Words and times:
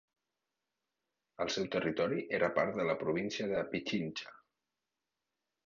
El 1.45 1.51
seu 1.57 1.67
territori 1.75 2.25
era 2.39 2.51
part 2.57 2.79
de 2.81 2.87
la 2.89 2.97
província 3.03 3.47
de 3.55 3.63
Pichincha. 3.77 4.35